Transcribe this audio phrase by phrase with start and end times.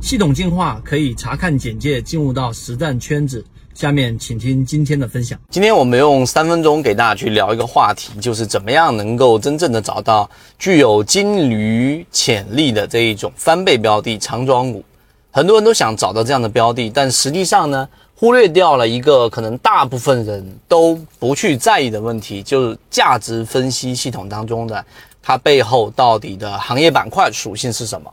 [0.00, 3.44] 系统进化可以查看简介，进入到实战圈子。
[3.74, 5.38] 下面请听今天的分享。
[5.50, 10.28] 今天我们用三分钟给大家去聊一个话题，就是怎么样能够真正的找到
[10.58, 14.82] 具有金驴潜力的这一种翻倍标的长庄股。
[15.30, 24.84] 很多人都想找到这样的标的，但实际上呢，忽略掉了一个可能大部分人都不去在意的问题，就是价值分析系统当中的
[25.22, 28.10] 它背后到底的行业板块属性是什么。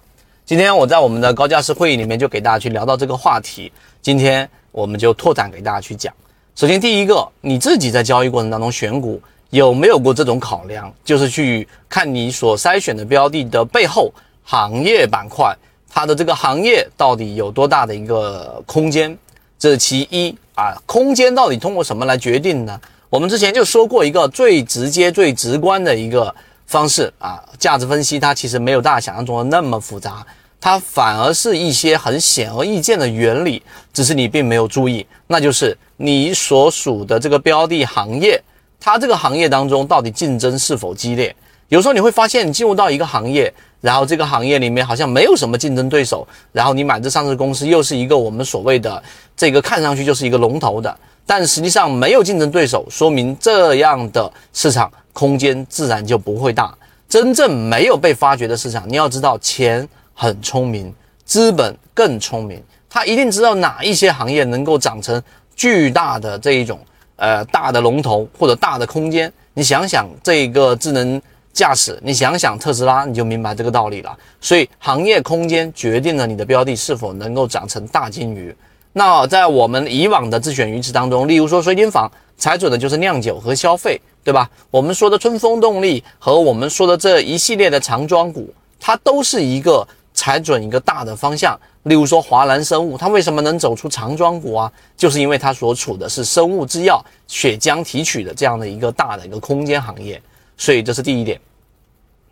[0.47, 3.69] 今天我在我们的高价值会议里面就给大家去聊到这个话题。
[4.01, 6.13] 今天我们就拓展给大家去讲。
[6.55, 10.89] 首先，第一个，你自己在交易过程当中选股有没有过这种考量？
[11.03, 14.09] 就是去看你所筛选的标的的背后
[14.45, 15.53] 行业板块，
[15.89, 19.17] 它的这个行业到底有多大的一个空间？
[19.59, 20.81] 这是其一啊。
[20.85, 22.79] 空间到底通过什么来决定呢？
[23.09, 26.33] 我们之前就说过一个最直接、最直观的一个
[26.67, 30.25] 方式啊，价值分析它其实没有大家想象中的那么复杂。
[30.59, 33.61] 它反而是一些很显而易见的原理，
[33.93, 38.41] 只是你并没有注意，那就是你所属的这个标的行业，
[38.79, 41.33] 它这个行业当中到底竞争是否激烈？
[41.69, 49.01] 有时候你会发现，你进入到一个行业，然后这个行业里面好像没有什么竞争对手，然后你买这上市公司又是一个我们所谓的
[49.35, 56.77] 这个看上去就是一个龙头的，但实际上没有竞争对手，说明这样的市场空间自然就不会大。
[57.09, 59.87] 真正没有被发掘的市场，你要知道钱。
[60.19, 60.91] 很聪明，
[61.25, 62.59] 资本更聪明，
[62.89, 65.21] 他一定知道哪一些行业能够长成
[65.55, 66.79] 巨大的这一种
[67.17, 69.31] 呃大的龙头或者大的空间。
[69.53, 71.21] 你想想这个智能
[71.53, 74.17] 驾驶，你想想特斯拉，你就明白这个道理了。
[74.41, 78.55] 所以行业空间决定了你的标的是否能够长成大金鱼。
[78.97, 84.49] 那在我们以往的自选鱼池当中，例如说水晶坊踩准的就是酿酒和消费，对吧？
[84.71, 89.87] 我们说的春风动力和我们说的这一系列的长庄股，它都是一个。
[90.19, 94.73] 踩准一个大的方向，例如说华兰生物，它为什么能走出长庄股啊？
[94.97, 100.19] 就是因为它所处的是生物制药、血浆提取的这样的一个大的一个空间行业，
[100.57, 101.39] 所以这是第一点。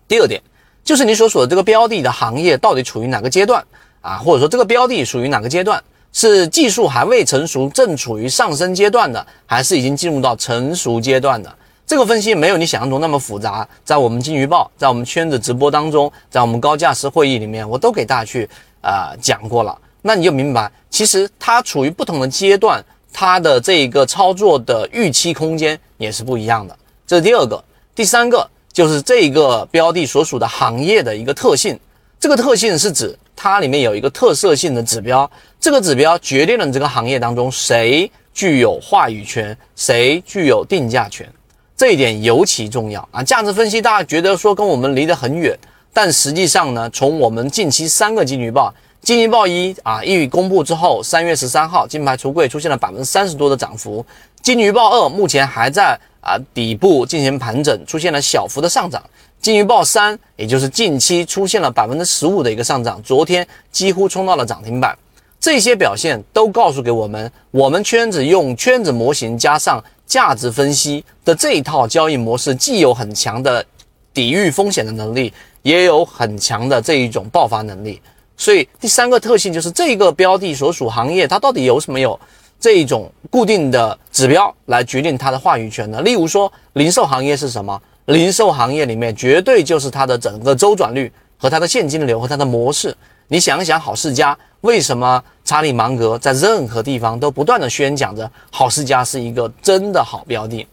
[0.07, 0.41] 第二点
[0.83, 3.63] 就是你所属的这个标的的行业到底处于哪个阶段
[4.01, 4.17] 啊？
[4.17, 5.81] 或者说这个标的属于哪个阶段？
[6.15, 11.53] 是技术还未成熟，正处于上升阶段的，还是已经进入到成熟阶段的？
[11.85, 18.49] 这个分析没有你想象中那么复杂，在我们金鱼报，在我们圈子直播当中，在我们高价值会议里面，我都给大家去
[18.81, 19.77] 啊讲过了。
[20.01, 22.81] 那你就明白，其实它处于不同的阶段，
[23.11, 26.73] 它的这个操作的预期空间也是不一样的。
[27.05, 27.61] 这是第二个，
[27.93, 31.77] 第三个就是这个标的所属的行业的一个特性。
[32.17, 35.29] 这个特性是指它里面有一个特色性的指标，
[35.59, 41.27] 这个指标决定了你这个行业当中谁具有话语权，谁具有定价权。
[41.77, 43.21] 这一点尤其重要啊！
[43.21, 45.53] 价值分析，大家觉得说跟我们离得很远，
[45.91, 54.05] 但实际上呢，从我们近期三个金鱼报，金鱼报一啊一公布之后，三月十三号金牌橱柜出现了百分之三十多的涨幅，
[54.41, 59.03] 金鱼报二目前还在啊底部进行盘整，出现了小幅的上涨，
[59.45, 64.97] 金鱼报三也就是近期出现了百分之十五的一个上涨，昨天几乎冲到了涨停板，
[65.39, 69.79] 这些表现都告诉给我们，我们圈子用圈子模型加上。
[70.07, 73.63] 价值分析的这一套交易模式，既有很强的
[74.13, 78.01] 抵御风险的能力，也有很强的这一种爆发能力。
[78.35, 82.19] 所以第三个特性就是这个标的所属行业，它到底有什么有
[82.59, 86.01] 这一种固定的指标来决定它的话语权呢？
[86.01, 87.79] 例如说，零售行业是什么？
[88.05, 92.95] 零售行业里面绝对就是它的整个周转率和它的现金流和它的模式。
[93.27, 100.67] 你想一想，好世家为什么查理芒格在任何地方都不断的宣讲着好世家是一个真的好标的？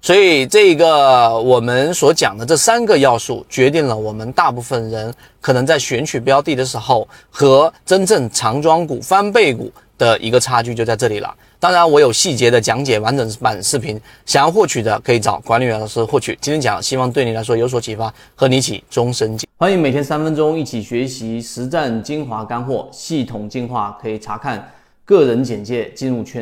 [0.00, 9.70] 所以，这个我们所讲的这三个要素，决定了我们大部分人可能在选取标的的时候和真正长庄股、翻倍股。
[9.98, 11.34] 的一个差距就在这里了。
[11.60, 16.38] 当然，我有细节的讲解完整版视频，想要获取的可以找管理员老师获取。
[16.40, 19.48] 今天讲，希望对你来说有所启发，和你一起终身进。
[19.56, 24.72] 欢迎每天三分钟一起学习实战精华干货，系统进化可以查看
[25.04, 26.36] 个人简介进入圈。